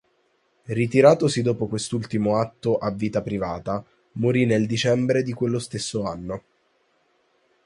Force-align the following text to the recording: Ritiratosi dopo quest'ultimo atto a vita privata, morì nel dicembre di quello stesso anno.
Ritiratosi 0.63 1.43
dopo 1.43 1.67
quest'ultimo 1.67 2.37
atto 2.39 2.79
a 2.79 2.89
vita 2.89 3.21
privata, 3.21 3.85
morì 4.13 4.47
nel 4.47 4.65
dicembre 4.65 5.21
di 5.21 5.31
quello 5.31 5.59
stesso 5.59 6.01
anno. 6.05 6.43